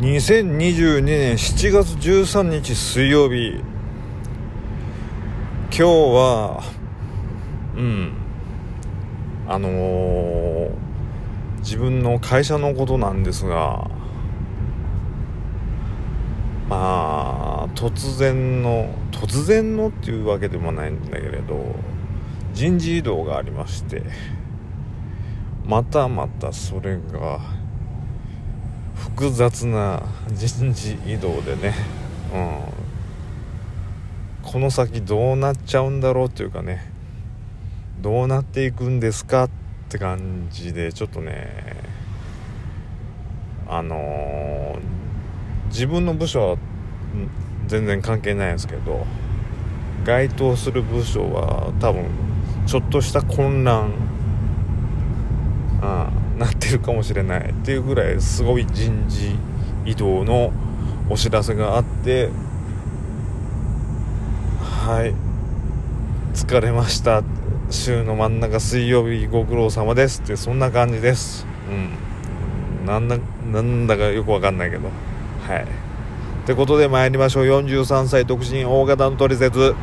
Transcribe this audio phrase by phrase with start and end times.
[0.00, 3.62] 2022年7月13日水曜日
[5.68, 6.62] 今日は
[7.76, 8.12] うん。
[9.46, 10.70] あのー、
[11.58, 13.90] 自分の会社のことなんですが
[16.70, 21.74] まあ突然の突然のっていうわけでもないんだけれど
[22.54, 24.02] 人事異動がありまして
[25.66, 27.59] またまたそれが
[29.20, 30.02] 複雑な
[30.32, 31.74] 人事異動でね、
[32.32, 32.38] う
[34.46, 36.90] ん、この先どうなっちゃうんだろうっていうかね。
[38.00, 39.50] どうなっていくんですかっ
[39.90, 41.76] て感じでちょっとね
[43.68, 46.56] あのー、自分の部署は
[47.66, 49.04] 全然関係ないんですけど
[50.02, 52.06] 該当する部署は多分
[52.64, 53.92] ちょっとした混乱
[56.40, 59.36] なってるかもしれないっていうぐらいすごい人事
[59.84, 60.52] 異動の
[61.10, 62.30] お知らせがあって
[64.86, 65.14] はい。
[66.34, 67.22] 疲れました。
[67.68, 71.46] 週の真ん中水曜日ご苦労様ですってそんな感じです。
[71.68, 72.86] うん。
[72.86, 73.18] なんだ
[73.52, 74.88] なんだかよくわかんないけど。
[75.46, 75.62] はい。
[75.62, 75.66] っ
[76.46, 77.44] てことで参りましょう。
[77.44, 79.74] 43歳独身大型のトリセツ。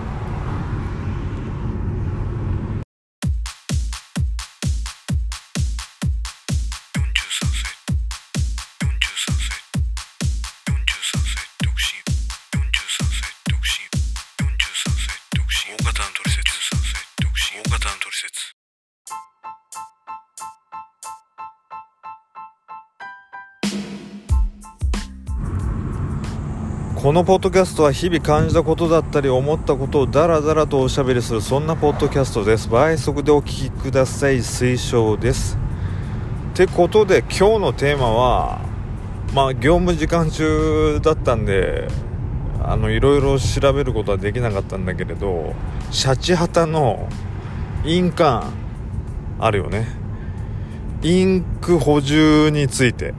[27.08, 32.68] このポッドキャストは日々感じたことだったり思ったことをダラダラとおしゃべりするそんなポッドキャストです。
[32.68, 34.40] 倍速でお聴きください。
[34.40, 35.58] 推奨です。
[36.52, 38.60] ってことで今日のテーマは
[39.34, 41.88] まあ業務時間中だったんで
[42.62, 45.56] あのいろいろ調べることはできなかったんだけれど
[45.92, 47.08] シャチハタの
[47.86, 48.48] 印鑑
[49.40, 49.88] あるよね。
[51.04, 53.14] インク補充についてっ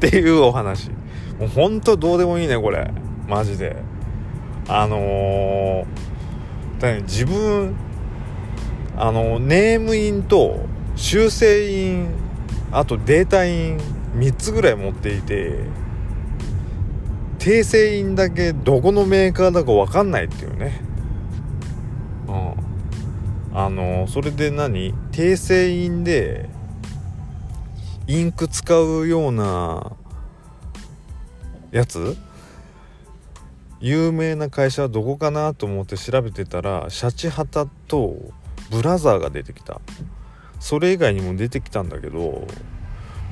[0.00, 0.97] ていうお話。
[1.38, 2.90] もうほんとどうでもいいねこれ。
[3.28, 3.76] マジで。
[4.68, 7.74] あのー、だ自分
[8.96, 12.08] あのネームインと修正印
[12.70, 13.78] あとデータ印
[14.16, 15.60] 3つぐらい持っていて
[17.38, 20.80] 訂正印だけどこのメーカーだか分かんないっていうね。
[22.26, 22.32] う
[23.54, 23.56] ん。
[23.56, 24.92] あのそれで何？
[25.12, 26.50] 訂正印で
[28.06, 29.92] インク使うような
[31.70, 32.16] やつ？
[33.80, 38.16] 有名な会社はどこかなと思って調べてたらシャチハタと
[38.70, 39.80] ブラザーが出てきた。
[40.60, 42.46] それ以外にも出てきたんだけども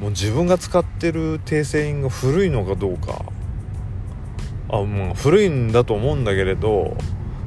[0.03, 3.25] う自分が使ってる訂正印が古いのかどうか。
[4.69, 6.97] あまあ古いんだと思うんだけれど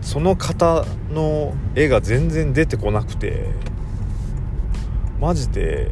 [0.02, 3.48] その方の絵が全然出てこなくて。
[5.20, 5.92] マジで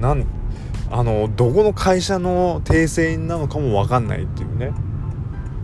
[0.00, 0.16] な
[0.90, 4.72] あのどこの会社の訂正なのかも分かんないっていうね。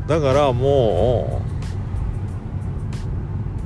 [0.07, 1.41] だからも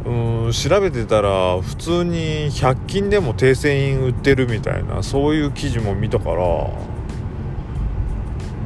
[0.07, 6.37] ううん調べてたら普通に100均でも訂正印売ってるみたいなそういう記事も見たから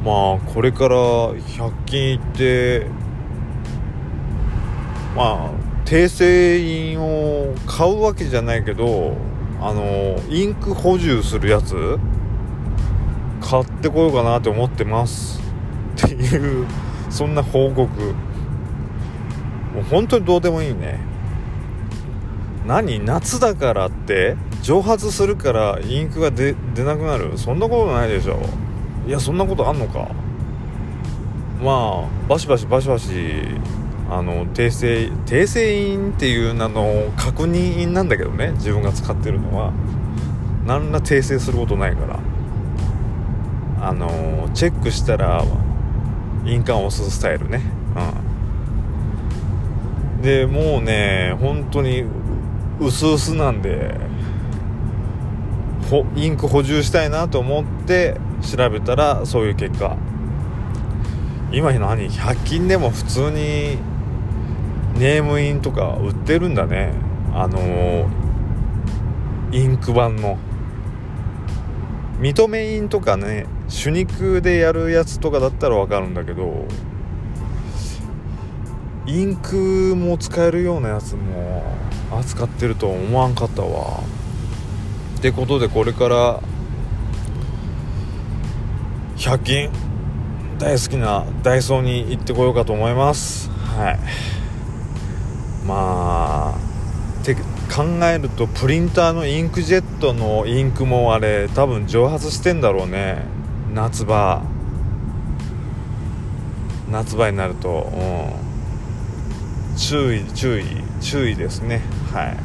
[0.05, 0.97] まあこれから
[1.35, 2.87] 100均行って
[5.17, 5.51] まあ
[5.85, 9.17] 訂正印を買うわけじゃないけど
[9.61, 11.99] あのインク補充するやつ
[13.43, 15.41] 買ってこようかなって思ってます。
[16.05, 16.67] っていう
[17.11, 17.85] そんな報告。
[19.75, 21.01] もう本当にどうでもいいね。
[22.67, 23.01] 何？
[23.01, 26.55] 夏だからって蒸発するからインクが出
[26.85, 27.37] なくなる？
[27.37, 28.39] そんなことないでしょ。
[29.07, 30.09] いやそんなことあんのか。
[31.63, 33.11] まあバシバシバシバシ
[34.11, 38.53] あの訂正訂正印っていう名の確認印なんだけどね。
[38.53, 39.73] 自分が使ってるのは。
[40.65, 42.21] 何ら訂正することないから。
[43.85, 45.45] あのチェックしたら
[46.45, 47.61] 印鑑を押すスタイルね。
[50.19, 50.23] うん。
[50.23, 52.05] でもうね本当に
[52.79, 53.97] 薄々なんで
[56.15, 59.97] インク補充したいなと思って調べたらそういう結果。
[61.51, 63.79] 今何？100均でも普通に
[64.97, 66.93] ネームインとか売ってるんだね。
[67.35, 68.09] あの
[69.51, 70.39] インク版の。
[72.23, 76.67] 認め印とかね手肉でやるやつとかだったら分かるんだけど
[79.07, 81.65] インクも使えるようなやつも
[82.13, 84.05] 扱ってるとは思わんかったわ。
[85.19, 86.41] ってことでこれから
[89.17, 89.71] 100均
[90.61, 93.51] 大好きなダイソーに行ってこようかと思います。
[93.51, 93.99] はい。
[95.67, 97.25] まあ
[97.75, 103.25] 考えるとプリンターのインクジェットのインクもあれ多分蒸発してんだろうね。
[103.73, 104.43] 夏場。
[106.91, 107.91] 夏場になると、
[109.71, 110.65] うん、注意注意
[111.01, 111.81] 注意ですね。
[112.13, 112.37] は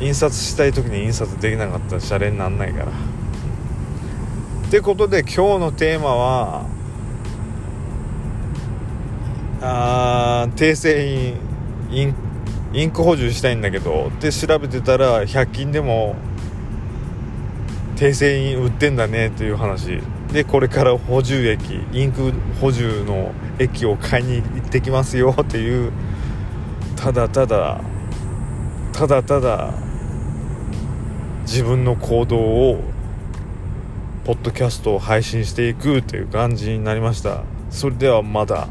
[0.00, 0.04] い。
[0.06, 2.86] 印刷したい時に印刷できなかったらシャレになんないから。
[2.86, 6.64] ってことで今日のテーマは
[9.60, 11.34] あ訂正
[11.90, 12.14] イン
[12.74, 16.16] インク補充したいんだけどって調べてたら100均でも
[17.96, 20.00] 訂正印売ってんだねっていう話。
[20.32, 25.92] でこれから補充液インク補充の液を買いに行ってきますよっていう
[26.96, 27.82] ただただ
[28.94, 29.74] ただただ
[31.42, 32.80] 自分の行動を
[34.24, 37.42] ポッドキャストを配信していくという感じになりました。
[37.70, 38.68] それではまだ